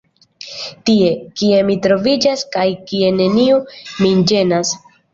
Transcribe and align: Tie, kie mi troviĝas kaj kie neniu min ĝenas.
Tie, 0.89 1.11
kie 1.41 1.59
mi 1.69 1.77
troviĝas 1.85 2.47
kaj 2.57 2.67
kie 2.91 3.15
neniu 3.21 3.63
min 4.03 4.29
ĝenas. 4.35 4.79